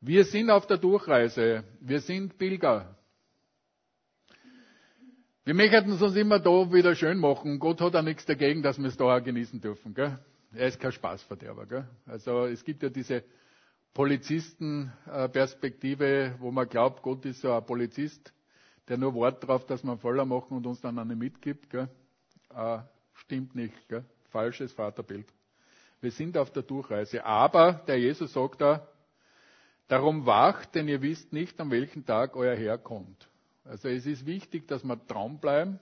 [0.00, 2.96] Wir sind auf der Durchreise, wir sind Pilger.
[5.44, 7.58] Wir möchten es uns immer da wieder schön machen.
[7.58, 9.92] Gott hat auch nichts dagegen, dass wir es da auch genießen dürfen.
[9.92, 10.16] Gell?
[10.52, 11.66] Er ist kein Spaßverderber.
[11.66, 11.84] Gell?
[12.06, 13.24] Also es gibt ja diese
[13.92, 18.32] Polizistenperspektive, wo man glaubt, Gott ist so ein Polizist,
[18.86, 21.70] der nur wartet darauf, dass einen Voller machen und uns dann eine mitgibt.
[21.70, 21.88] Gell?
[22.54, 22.78] äh,
[23.14, 23.74] stimmt nicht.
[23.88, 24.04] Gell?
[24.30, 25.26] Falsches Vaterbild.
[26.00, 27.24] Wir sind auf der Durchreise.
[27.24, 28.86] Aber der Jesus sagt da,
[29.88, 33.28] darum wacht, denn ihr wisst nicht, an welchem Tag euer Herr kommt.
[33.64, 35.78] Also es ist wichtig, dass wir dran bleiben,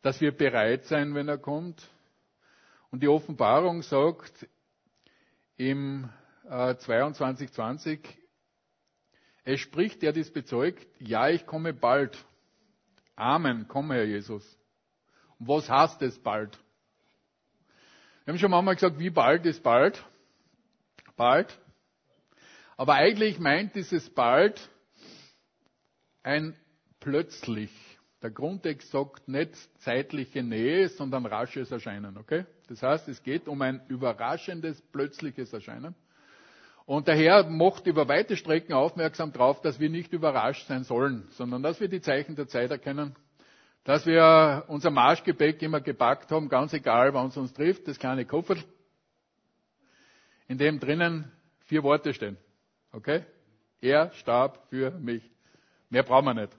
[0.00, 1.88] dass wir bereit sein, wenn er kommt.
[2.90, 4.46] Und die Offenbarung sagt
[5.56, 6.08] im
[6.44, 8.00] äh, 2220,
[9.44, 12.16] es spricht, der dies bezeugt, ja, ich komme bald.
[13.16, 14.58] Amen, komm Herr Jesus.
[15.38, 16.56] Was heißt es bald?
[18.24, 20.04] Wir haben schon manchmal gesagt, wie bald ist bald?
[21.16, 21.58] Bald.
[22.76, 24.68] Aber eigentlich meint dieses bald
[26.22, 26.56] ein
[27.00, 27.70] plötzlich.
[28.22, 32.46] Der Grundtext sagt nicht zeitliche Nähe, sondern rasches Erscheinen, okay?
[32.68, 35.94] Das heißt, es geht um ein überraschendes, plötzliches Erscheinen.
[36.86, 41.26] Und der Herr macht über weite Strecken aufmerksam darauf, dass wir nicht überrascht sein sollen,
[41.30, 43.16] sondern dass wir die Zeichen der Zeit erkennen
[43.84, 48.24] dass wir unser Marschgepäck immer gepackt haben, ganz egal, wann es uns trifft, das kleine
[48.24, 48.56] Koffer,
[50.46, 51.32] in dem drinnen
[51.64, 52.36] vier Worte stehen.
[52.92, 53.24] Okay?
[53.80, 55.28] Er starb für mich.
[55.92, 56.56] Mehr brauchen wir nicht.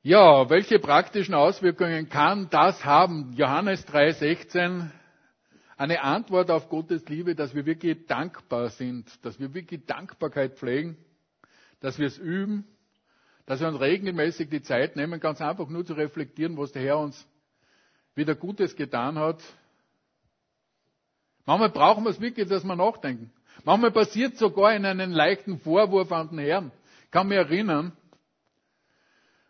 [0.00, 3.34] Ja, welche praktischen Auswirkungen kann das haben?
[3.34, 4.88] Johannes 3,16,
[5.76, 10.96] eine Antwort auf Gottes Liebe, dass wir wirklich dankbar sind, dass wir wirklich Dankbarkeit pflegen,
[11.80, 12.64] dass wir es üben,
[13.44, 16.98] dass wir uns regelmäßig die Zeit nehmen, ganz einfach nur zu reflektieren, was der Herr
[16.98, 17.28] uns
[18.14, 19.42] wieder Gutes getan hat.
[21.44, 23.30] Manchmal brauchen wir es wirklich, dass wir nachdenken.
[23.64, 26.72] Manchmal passiert sogar in einen leichten Vorwurf an den Herrn.
[27.04, 27.92] Ich kann mich erinnern,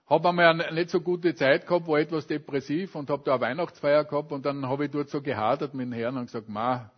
[0.07, 3.41] habe einmal eine nicht so gute Zeit gehabt, war etwas depressiv und habe da eine
[3.41, 6.91] Weihnachtsfeier gehabt und dann habe ich dort so gehadert mit dem Herrn und gesagt, ma,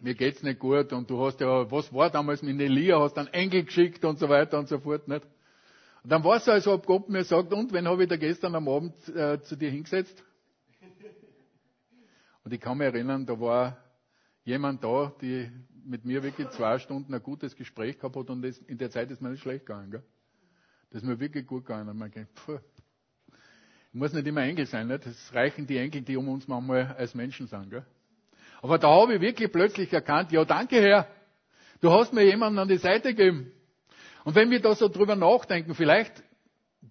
[0.00, 3.28] mir geht's nicht gut und du hast ja, was war damals mit Elia, hast einen
[3.28, 5.24] Engel geschickt und so weiter und so fort, nicht?
[6.02, 8.16] Und dann war es so, als ob Gott mir sagt, und wenn habe ich da
[8.16, 10.24] gestern am Abend äh, zu dir hingesetzt?
[12.42, 13.76] Und ich kann mich erinnern, da war
[14.50, 15.50] jemand da, die
[15.84, 19.22] mit mir wirklich zwei Stunden ein gutes Gespräch gehabt hat und in der Zeit ist
[19.22, 19.90] mir nicht schlecht gegangen.
[19.90, 20.02] Gell?
[20.90, 21.88] Das ist mir wirklich gut gegangen.
[21.88, 22.58] Und man denkt, pfuh,
[23.92, 25.06] muss nicht immer Engel sein, nicht?
[25.06, 27.70] Es reichen die Engel, die um uns manchmal als Menschen sind.
[27.70, 27.84] Gell?
[28.62, 31.06] Aber da habe ich wirklich plötzlich erkannt, ja danke Herr,
[31.80, 33.52] du hast mir jemanden an die Seite gegeben.
[34.24, 36.22] Und wenn wir da so drüber nachdenken, vielleicht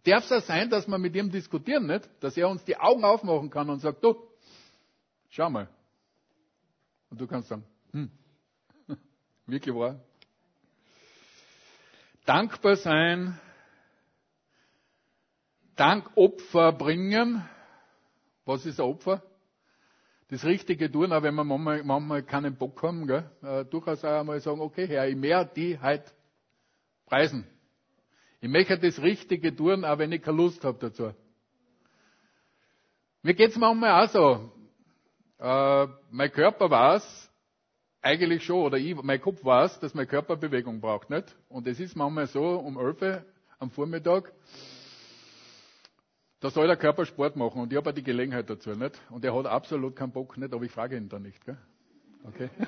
[0.03, 2.09] darf es ja sein, dass wir mit ihm diskutieren, nicht?
[2.21, 4.15] Dass er uns die Augen aufmachen kann und sagt, du,
[5.29, 5.69] schau mal.
[7.09, 8.11] Und du kannst sagen, hm,
[9.45, 9.99] wirklich wahr.
[12.25, 13.39] dankbar sein,
[15.75, 17.43] Dankopfer bringen.
[18.45, 19.23] Was ist ein Opfer?
[20.29, 23.31] Das Richtige tun, auch wenn wir manchmal, manchmal keinen Bock haben, gell?
[23.41, 26.03] Äh, durchaus auch einmal sagen, okay, Herr, ich mehr die halt
[27.05, 27.47] preisen.
[28.41, 31.13] Ich möchte das Richtige tun, auch wenn ich keine Lust habe dazu.
[33.23, 34.51] Mir geht's manchmal auch so.
[35.39, 37.32] Äh, mein Körper weiß
[38.02, 41.36] eigentlich schon, oder ich, mein Kopf weiß, dass mein Körper Bewegung braucht, nicht?
[41.47, 43.25] Und es ist manchmal so, um 11 Uhr
[43.58, 44.32] am Vormittag,
[46.41, 48.99] da soll der Körper Sport machen und ich habe die Gelegenheit dazu, nicht?
[49.10, 50.54] Und er hat absolut keinen Bock, nicht?
[50.54, 51.58] Aber ich frage ihn dann nicht, gell?
[52.25, 52.49] Okay.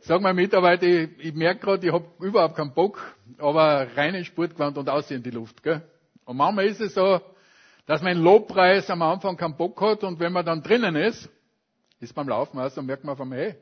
[0.00, 3.00] Sag mal Mitarbeiter, ich, ich merke gerade, ich habe überhaupt keinen Bock,
[3.38, 5.82] aber reinen Sportgewand und aussehen in die Luft, gell?
[6.24, 7.20] Und manchmal ist es so,
[7.88, 11.30] dass mein Lobpreis am Anfang keinen Bock hat und wenn man dann drinnen ist,
[12.00, 13.54] ist beim Laufen aus, dann merkt man von hey,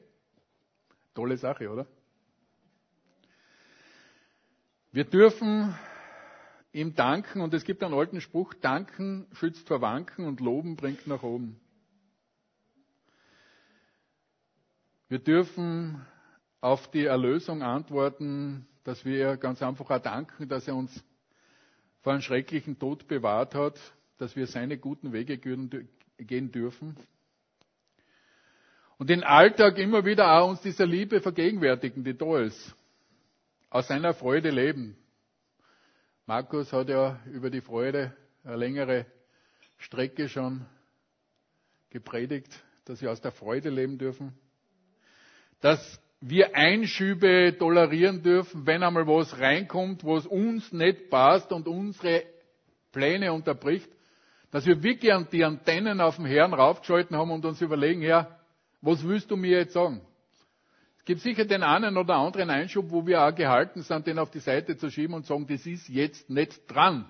[1.14, 1.86] tolle Sache, oder?
[4.90, 5.78] Wir dürfen
[6.72, 11.06] ihm danken und es gibt einen alten Spruch, danken schützt vor Wanken und loben bringt
[11.06, 11.60] nach oben.
[15.08, 16.04] Wir dürfen
[16.60, 21.04] auf die Erlösung antworten, dass wir ganz einfach auch danken, dass er uns
[22.00, 23.78] vor einem schrecklichen Tod bewahrt hat,
[24.18, 26.96] dass wir seine guten Wege gehen dürfen.
[28.98, 32.74] Und den Alltag immer wieder auch uns dieser Liebe vergegenwärtigen, die da ist.
[33.68, 34.96] Aus seiner Freude leben.
[36.24, 39.06] Markus hat ja über die Freude eine längere
[39.78, 40.64] Strecke schon
[41.90, 42.52] gepredigt,
[42.86, 44.32] dass wir aus der Freude leben dürfen.
[45.60, 52.24] Dass wir Einschübe tolerieren dürfen, wenn einmal was reinkommt, was uns nicht passt und unsere
[52.92, 53.90] Pläne unterbricht.
[54.56, 58.40] Dass wir wirklich die Antennen auf dem Herrn raufgeschalten haben und uns überlegen, Herr,
[58.80, 60.00] was willst du mir jetzt sagen?
[61.04, 64.38] gibt sicher den einen oder anderen Einschub, wo wir auch gehalten sind, den auf die
[64.38, 67.04] Seite zu schieben und sagen, das ist jetzt nicht dran.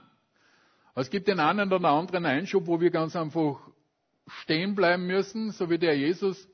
[0.96, 3.60] Es gibt den einen oder anderen Einschub, wo wir ganz einfach
[4.42, 6.48] stehen bleiben müssen, so wie der Jesus,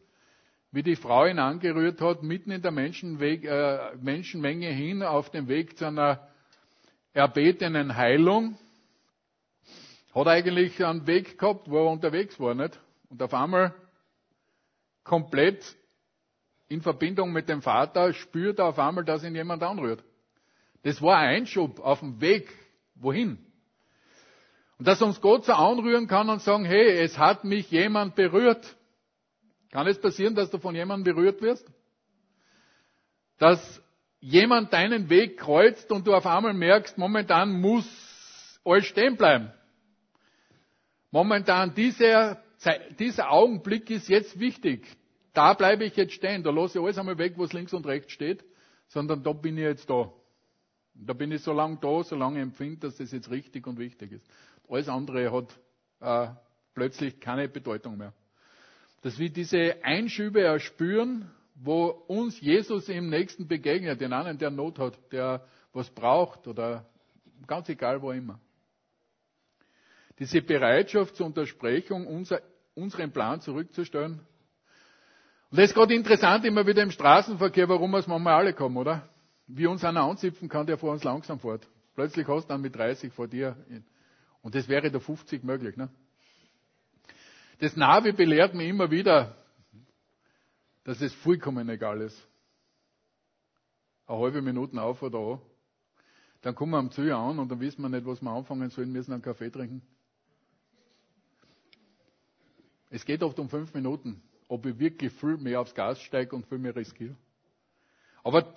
[0.72, 5.48] wie die Frau ihn angerührt hat, mitten in der Menschenweg, äh, Menschenmenge hin auf dem
[5.48, 6.28] Weg zu einer
[7.14, 8.58] erbetenen Heilung.
[10.14, 12.78] Hat eigentlich einen Weg gehabt, wo er unterwegs war, nicht?
[13.08, 13.74] Und auf einmal
[15.04, 15.76] komplett
[16.68, 20.02] in Verbindung mit dem Vater spürt er auf einmal, dass ihn jemand anrührt.
[20.82, 22.48] Das war ein Einschub auf dem Weg.
[22.94, 23.38] Wohin?
[24.78, 28.76] Und dass uns Gott so anrühren kann und sagen, hey, es hat mich jemand berührt.
[29.70, 31.66] Kann es passieren, dass du von jemandem berührt wirst?
[33.38, 33.82] Dass
[34.20, 37.86] jemand deinen Weg kreuzt und du auf einmal merkst, momentan muss
[38.64, 39.52] alles stehen bleiben.
[41.12, 42.42] Momentan dieser,
[42.98, 44.84] dieser Augenblick ist jetzt wichtig
[45.32, 48.12] da bleibe ich jetzt stehen, da lasse ich alles einmal weg, was links und rechts
[48.12, 48.44] steht,
[48.88, 50.12] sondern da bin ich jetzt da.
[50.94, 54.12] Da bin ich so lange da, solange ich empfinde, dass das jetzt richtig und wichtig
[54.12, 54.26] ist.
[54.68, 55.58] Alles andere hat
[56.00, 56.34] äh,
[56.74, 58.12] plötzlich keine Bedeutung mehr.
[59.00, 64.78] Dass wir diese Einschübe erspüren, wo uns Jesus im Nächsten begegnet, den einen, der Not
[64.78, 66.86] hat, der was braucht oder
[67.46, 68.38] ganz egal wo immer.
[70.18, 72.40] Diese Bereitschaft zur Untersprechung, unser,
[72.74, 74.20] unseren Plan zurückzustellen,
[75.52, 78.78] und das ist gerade interessant immer wieder im Straßenverkehr, warum wir es manchmal alle kommen,
[78.78, 79.06] oder?
[79.46, 81.68] Wie uns einer anzipfen kann, der vor uns langsam fährt.
[81.94, 83.54] Plötzlich hast du dann mit 30 vor dir.
[84.40, 85.90] Und das wäre der 50 möglich, ne?
[87.58, 89.36] Das Navi belehrt mir immer wieder,
[90.84, 92.16] dass es vollkommen egal ist.
[94.06, 95.40] Eine halbe Minute auf oder an.
[96.40, 98.90] Dann kommen wir am Ziel an und dann wissen wir nicht, was wir anfangen sollen,
[98.90, 99.82] müssen einen Kaffee trinken.
[102.92, 106.46] Es geht oft um fünf Minuten ob ich wirklich viel mehr aufs Gas steige und
[106.46, 107.16] viel mehr riskiere.
[108.22, 108.54] Aber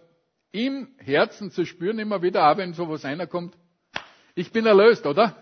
[0.52, 3.56] im Herzen zu spüren, immer wieder, auch wenn sowas reinkommt,
[4.36, 5.42] ich bin erlöst, oder?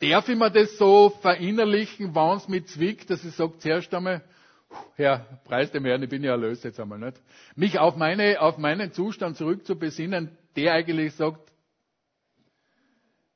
[0.00, 4.22] Darf ich mir das so verinnerlichen, wenn es mich zwickt, dass ich sage, zuerst einmal,
[4.96, 7.18] Herr, preis dem Herrn, ich bin ja erlöst jetzt einmal nicht.
[7.56, 11.50] Mich auf, meine, auf meinen Zustand zurückzubesinnen, der eigentlich sagt,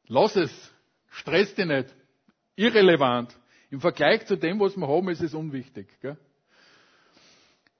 [0.08, 0.74] lass es,
[1.08, 1.94] stress dich nicht,
[2.58, 3.34] irrelevant.
[3.70, 5.88] Im Vergleich zu dem, was wir haben, ist es unwichtig.
[6.00, 6.16] Gell?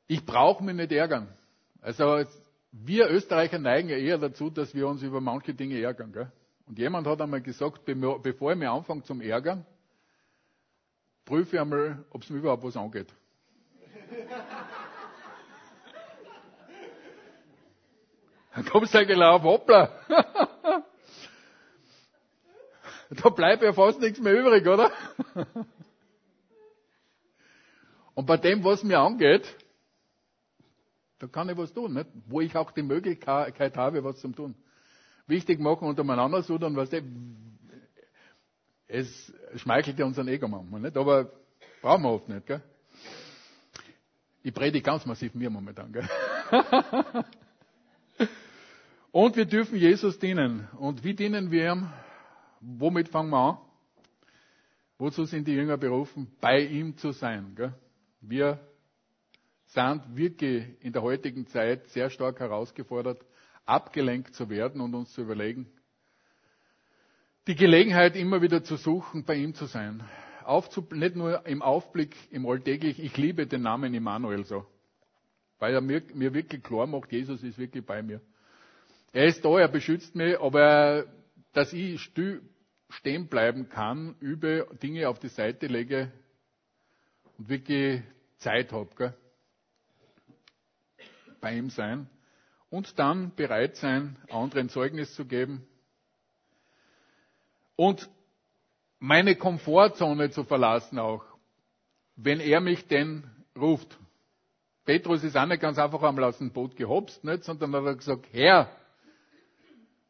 [0.06, 1.28] Ich brauche mich nicht ärgern.
[1.80, 2.24] Also
[2.72, 6.12] wir Österreicher neigen ja eher dazu, dass wir uns über manche Dinge ärgern.
[6.12, 6.30] Gell?
[6.66, 9.66] Und jemand hat einmal gesagt, bevor ich mich anfange zum Ärgern,
[11.24, 13.08] prüfe ich einmal, ob es mir überhaupt was angeht.
[18.54, 19.90] Dann kommst du eigentlich auf, hoppla.
[23.22, 24.90] da bleibt ja fast nichts mehr übrig, oder?
[28.14, 29.46] Und bei dem, was mir angeht,
[31.18, 32.08] Da kann ich was tun, nicht?
[32.26, 34.54] wo ich auch die Möglichkeit habe, was zu tun.
[35.26, 36.90] Wichtig machen untereinander so, dann was
[38.90, 40.96] es schmeichelt ja unseren Ego manchmal, nicht?
[40.96, 41.30] Aber
[41.82, 42.62] brauchen wir oft nicht, gell?
[44.42, 46.08] Ich predige ganz massiv mir momentan, gell?
[49.12, 50.68] Und wir dürfen Jesus dienen.
[50.78, 51.90] Und wie dienen wir ihm?
[52.60, 53.58] Womit fangen wir an?
[54.98, 56.30] Wozu sind die Jünger berufen?
[56.40, 57.54] Bei ihm zu sein.
[57.54, 57.72] Gell?
[58.20, 58.58] Wir
[59.66, 63.24] sind wirklich in der heutigen Zeit sehr stark herausgefordert,
[63.64, 65.66] abgelenkt zu werden und uns zu überlegen,
[67.46, 70.02] die Gelegenheit immer wieder zu suchen, bei ihm zu sein.
[70.44, 74.66] Aufzu nicht nur im Aufblick, im Alltäglich, ich liebe den Namen Immanuel so.
[75.58, 78.20] Weil er mir, mir wirklich klar macht, Jesus ist wirklich bei mir.
[79.12, 81.06] Er ist da, er beschützt mich, aber
[81.52, 82.00] dass ich
[82.90, 86.12] stehen bleiben kann, über Dinge auf die Seite lege
[87.36, 88.02] und wirklich
[88.38, 89.14] Zeit habe,
[91.40, 92.08] bei ihm sein
[92.70, 95.66] und dann bereit sein, anderen Zeugnis zu geben
[97.76, 98.08] und
[98.98, 101.24] meine Komfortzone zu verlassen auch,
[102.16, 103.24] wenn er mich denn
[103.56, 103.96] ruft.
[104.84, 108.26] Petrus ist auch nicht ganz einfach am lassen Boot gehopst, nicht, sondern hat er gesagt,
[108.32, 108.70] Herr,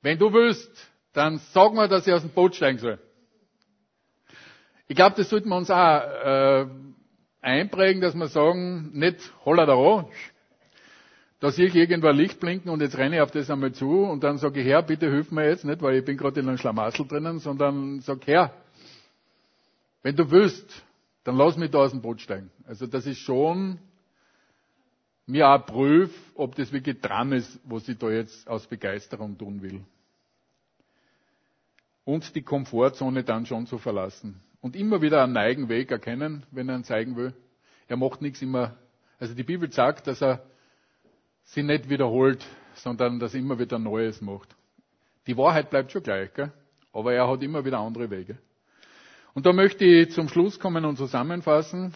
[0.00, 0.70] wenn du willst,
[1.18, 2.98] dann sag mir, dass ich aus dem Boot steigen soll.
[4.86, 6.66] Ich glaube, das sollten wir uns auch äh,
[7.42, 10.06] einprägen, dass wir sagen, nicht holla da
[11.40, 14.24] da sehe ich irgendwo Licht blinken und jetzt renne ich auf das einmal zu und
[14.24, 16.58] dann sage ich, Herr, bitte hilf mir jetzt, nicht, weil ich bin gerade in einem
[16.58, 18.52] Schlamassel drinnen, sondern sag, Herr,
[20.02, 20.82] wenn du willst,
[21.24, 22.50] dann lass mich da aus dem Boot steigen.
[22.66, 23.78] Also das ist schon
[25.26, 29.62] mir auch prüf, ob das wirklich dran ist, was ich da jetzt aus Begeisterung tun
[29.62, 29.80] will.
[32.08, 34.40] Und die Komfortzone dann schon zu verlassen.
[34.62, 37.34] Und immer wieder einen neigen Weg erkennen, wenn er ihn zeigen will.
[37.86, 38.78] Er macht nichts immer.
[39.20, 40.42] Also die Bibel sagt, dass er
[41.44, 42.42] sie nicht wiederholt,
[42.76, 44.56] sondern dass er immer wieder Neues macht.
[45.26, 46.50] Die Wahrheit bleibt schon gleich, gell?
[46.94, 48.38] aber er hat immer wieder andere Wege.
[49.34, 51.92] Und da möchte ich zum Schluss kommen und zusammenfassen.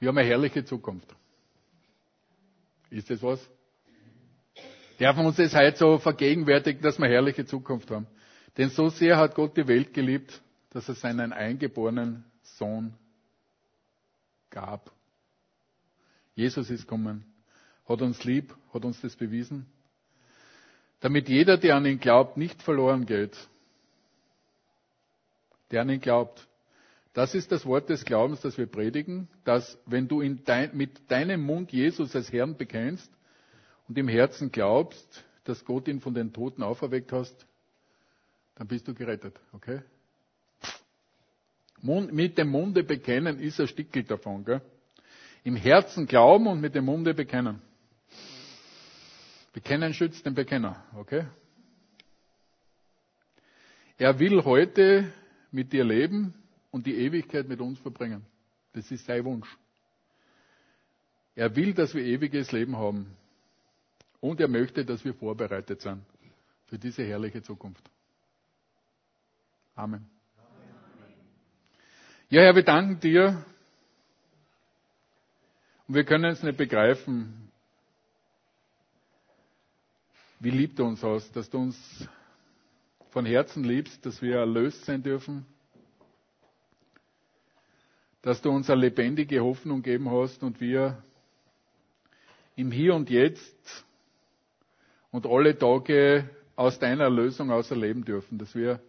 [0.00, 1.08] Wir haben eine herrliche Zukunft.
[2.90, 3.40] Ist das was?
[4.98, 8.06] Dürfen uns das heute so vergegenwärtigen, dass wir herrliche Zukunft haben.
[8.56, 10.40] Denn so sehr hat Gott die Welt geliebt,
[10.70, 12.94] dass er seinen eingeborenen Sohn
[14.50, 14.90] gab.
[16.34, 17.24] Jesus ist gekommen,
[17.86, 19.66] hat uns lieb, hat uns das bewiesen,
[21.00, 23.36] damit jeder, der an ihn glaubt, nicht verloren geht,
[25.70, 26.46] der an ihn glaubt,
[27.12, 31.42] das ist das Wort des Glaubens, das wir predigen, dass wenn du dein, mit deinem
[31.42, 33.10] Mund Jesus als Herrn bekennst
[33.88, 37.46] und im Herzen glaubst, dass Gott ihn von den Toten auferweckt hast,
[38.56, 39.82] dann bist du gerettet, okay?
[41.82, 44.60] Mund, mit dem Munde bekennen ist ein Stickel davon, gell?
[45.44, 47.62] Im Herzen glauben und mit dem Munde bekennen.
[49.52, 51.26] Bekennen schützt den Bekenner, okay?
[53.98, 55.12] Er will heute
[55.52, 56.34] mit dir leben
[56.70, 58.24] und die Ewigkeit mit uns verbringen.
[58.72, 59.48] Das ist sein Wunsch.
[61.34, 63.16] Er will, dass wir ewiges Leben haben.
[64.20, 66.02] Und er möchte, dass wir vorbereitet sind
[66.66, 67.88] für diese herrliche Zukunft.
[69.74, 70.06] Amen.
[72.28, 73.44] Ja, Herr, wir danken dir.
[75.86, 77.50] Und wir können es nicht begreifen,
[80.40, 82.08] wie lieb du uns hast, dass du uns
[83.10, 85.46] von Herzen liebst, dass wir erlöst sein dürfen
[88.26, 91.00] dass du uns eine lebendige Hoffnung geben hast und wir
[92.56, 93.85] im Hier und Jetzt
[95.16, 98.80] und alle Tage aus deiner Lösung auserleben dürfen, dass wir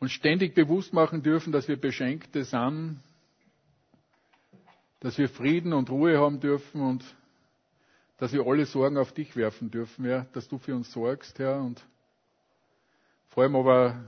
[0.00, 2.98] uns ständig bewusst machen dürfen, dass wir Beschenkte sind,
[5.00, 7.04] dass wir Frieden und Ruhe haben dürfen und
[8.16, 11.60] dass wir alle Sorgen auf dich werfen dürfen, ja, dass du für uns sorgst, Herr,
[11.60, 11.84] und
[13.28, 14.02] vor allem aber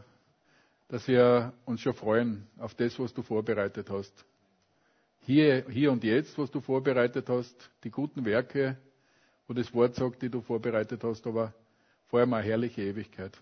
[0.88, 4.24] dass wir uns schon freuen auf das, was du vorbereitet hast.
[5.20, 8.78] Hier, hier und jetzt, was du vorbereitet hast, die guten Werke,
[9.46, 11.52] wo das Wort sagt, die du vorbereitet hast, aber
[12.06, 13.32] vor allem eine herrliche Ewigkeit.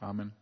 [0.00, 0.32] Amen.